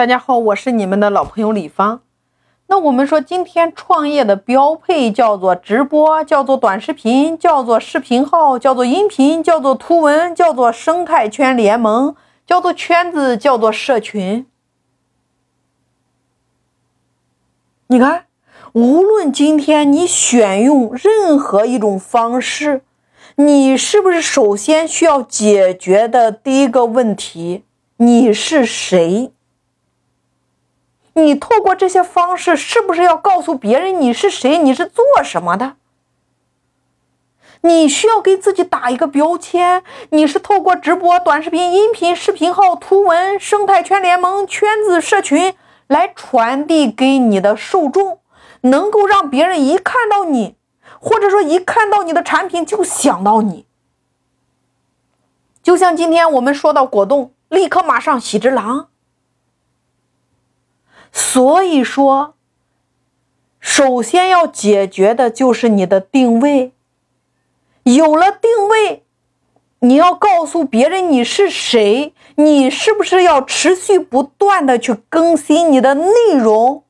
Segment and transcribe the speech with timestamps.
[0.00, 2.00] 大家好，我是你们的老朋友李芳。
[2.68, 12.16] 那我们说，今天创业的标配叫做直播，叫做短视频，叫做视频号，叫做音频，叫做图文，叫做生态圈联盟，
[12.46, 14.46] 叫做圈子，叫做社群。
[17.88, 18.24] 你看，
[18.72, 22.80] 无论今天你选用任何一种方式，
[23.36, 27.64] 你是不是首先需要解决的第一个问题，
[27.98, 29.32] 你是谁？
[31.14, 34.58] 你透过这些方式，是不是要告诉别人你是谁？
[34.58, 35.74] 你是做什么的？
[37.62, 45.54] 你需要给自己打一个标签，你是透过直播、短视频、音频、视频号、图文、生态圈联盟、圈子、社群
[45.86, 48.20] 来传递给你的受众，
[48.62, 50.54] 能够让别人一看到你，
[51.00, 53.66] 或者说一看到你的产品就想到你。
[55.62, 58.89] 就像今天我们说到果冻，立刻马上喜之郎。
[61.12, 62.34] 所以说，
[63.58, 66.72] 首先要解决的就是你的定位。
[67.82, 69.04] 有了定位，
[69.80, 76.84] 你要告诉别人你是谁，你是不是要持续不断的去更新你的内容，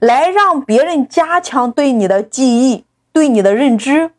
[0.00, 4.12] 来让别人加强对你的记忆、对你的认知。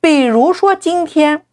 [0.00, 1.44] 比如说今天，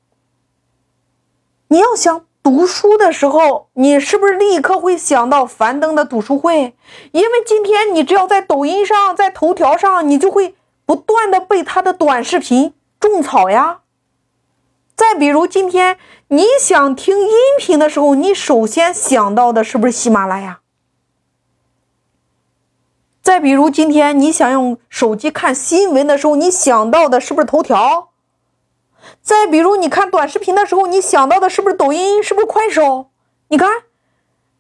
[1.68, 2.26] 你要想。
[2.44, 6.76] 读书的时候，你是不是立刻会想到樊登的读书会？
[7.14, 10.54] 因为今天你只要在抖音上、在头条上，你就会
[10.86, 13.80] 不断的被他的短视频种草呀。
[14.96, 20.60] 再比如今天你想听音频的时候，你首先想到的是不是喜马拉雅？
[23.22, 28.10] 再比如今天你想用手机看新闻的时候，你想到的是不是头条？
[29.22, 32.22] 再比如，你看短视频的时候，你想到的是不是抖音？
[32.22, 33.10] 是不是快手？
[33.50, 33.70] 你看，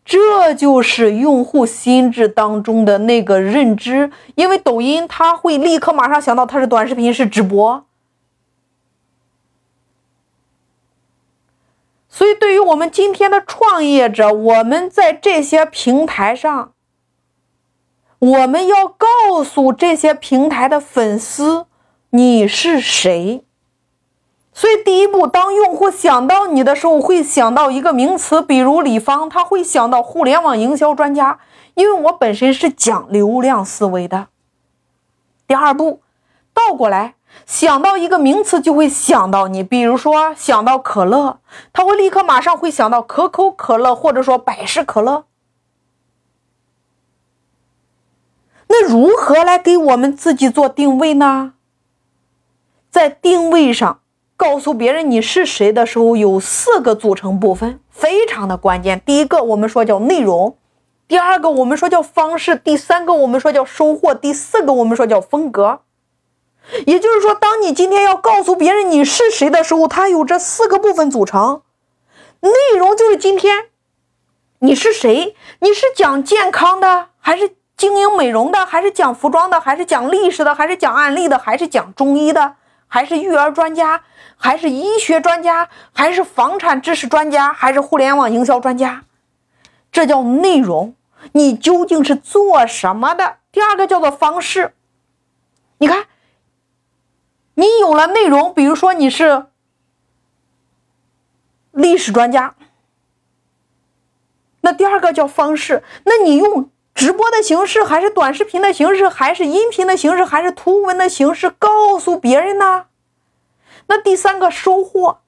[0.06, 4.12] 这就是用户心智当中的那个认知。
[4.36, 7.86] 因为抖音，他会立刻马上想到它是短视频，是直播。
[12.10, 16.74] 所以，对于我们今天的创业者，我们在这些平台上，
[18.20, 21.66] 我们要告诉这些平台的粉丝，
[22.12, 23.44] 你是谁。
[24.56, 31.40] 所以，第一步，当用户想到你的时候，会想到一个名词，比如李芳，他会想到互联网营销专家，
[31.74, 34.28] 因为我本身是讲流量思维的。
[35.48, 36.02] 第二步，
[36.54, 37.16] 倒过来
[37.48, 41.40] 想到一个名词，就会想到你，比如说想到可乐，
[41.74, 45.26] 他会立刻马上会想到可口可乐，或者说百事可乐。
[48.68, 51.54] 那如何来给我们自己做定位呢？
[52.92, 54.02] 在定位上。
[54.44, 59.02] 告诉别人你是谁的时候，有四个组成部分，非常的关键。
[59.06, 60.58] 第一个我们说叫内容，
[61.08, 65.80] 第二个我们说叫方式，第三个我们说叫收获，第四个我们说叫风格。
[66.86, 71.62] 也就是说，当你今天要告诉别人你是谁的时候，它有这四个部分组成。
[72.42, 73.68] 内容就是今天
[74.60, 82.56] 你是谁，你是讲健康的，还是经营美容的，还是讲服装的，还是讲历史的，还是讲案例的，还是讲中医的，
[82.94, 84.04] 还是育儿专家？
[84.38, 89.04] 还是医学专家，还是房产知识专家，还是互联网营销专家？
[89.92, 90.96] 这叫内容。
[91.32, 93.38] 你究竟是做什么的？
[93.52, 94.76] 第二个叫做方式。
[95.80, 96.06] 你看，
[97.56, 99.48] 你有了内容，比如说你是
[101.72, 102.54] 历史专家，
[104.62, 105.84] 那第二个叫方式。
[106.04, 106.70] 那你用
[107.04, 112.86] 直播的形式，还是短视频的形式，还是音频的形式，还是图文的形式，告诉别人呢？
[113.88, 115.20] 那第三个收获，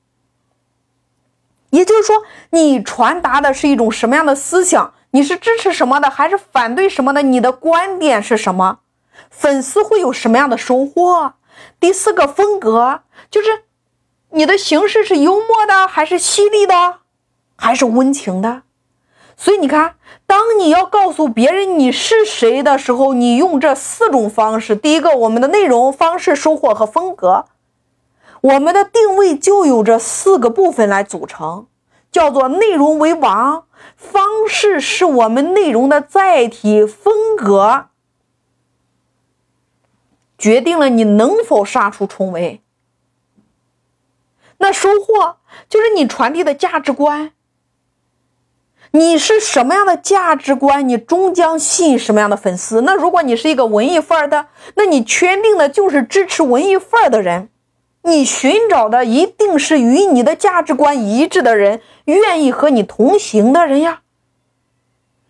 [1.71, 4.93] 也就是说，你传达的是一种什么样的思想？
[5.11, 7.21] 你是支持什么的，还是反对什么的？
[7.21, 8.79] 你的观点是什么？
[9.29, 11.33] 粉丝会有什么样的收获？
[11.81, 13.63] 第四个风格就是
[14.29, 16.99] 你的形式是幽默的，还是犀利的，
[17.57, 18.61] 还是温情的？
[19.37, 27.45] 所以你看，当你要告诉别人你是谁的时候，你用这四种方式：第一个，我们的内容、方式、收获和风格。
[28.41, 31.67] 我们的定位就有这四个部分来组成，
[32.11, 33.65] 叫做内容为王，
[33.95, 37.87] 方式是我们内容的载体，风格
[40.37, 42.61] 决定了你能否杀出重围。
[44.59, 45.37] 那收获
[45.67, 47.31] 就是你传递的价值观，
[48.91, 52.81] 你是什么样的价值观，你终将吸引什么样的粉丝。
[52.81, 57.49] 那如果你是一个文艺范儿的，那你圈定的就是支持文艺范儿的人。
[58.03, 64.01] 你寻找的一定是与你的价值观一致的人，愿意和你同行的人呀。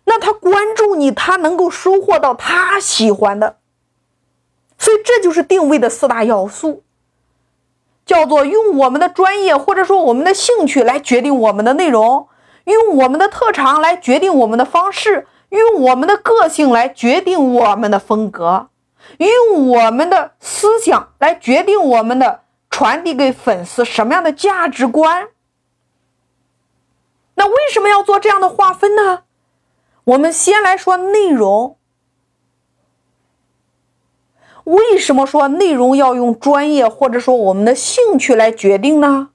[0.04, 3.56] 那他关注你，他能够收获到他喜欢的。
[4.78, 6.82] 所以这就是定位的四大要素，
[8.04, 12.28] 叫做用我们的专业或者说我们的兴趣来决定我们的内容，
[12.66, 18.68] 用我们的特长来决定我们的方式，用我们的个性来决定我们的风格，
[19.18, 25.28] 用我们的思想来决定我们的传递给粉丝什么样的价值观。
[27.36, 29.22] 那为什么要做这样的划分呢？
[30.04, 31.76] 我们先来说内容。
[34.64, 39.30] 为什么说内容要用专业或者说我们的兴趣来决定呢？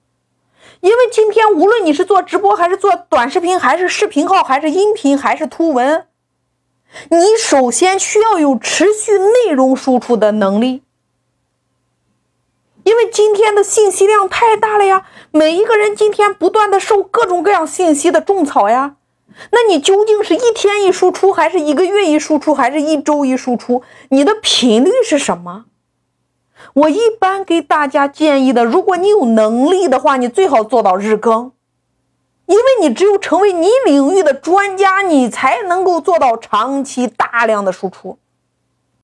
[0.82, 6.08] 因为今天无论你是做直播还是做短视频，还是视频号，还是音频，还是图文，
[7.10, 10.82] 你首先需要有持续内容输出的能力。
[12.84, 18.96] 因为今天的信息量太大了呀，每一个人今天不断的受各种各样信息的种草呀。
[19.52, 23.84] 那你究竟是一天一输出，还是一个月一输出，还是一周一输出？
[24.10, 25.66] 你的频率是什么？
[26.74, 31.52] 我一般给大家建议的，如果你有能力的话，你最好做到日更，
[32.46, 38.18] 因为你只有成为你领域的专家，你才能够做到长期大量的输出。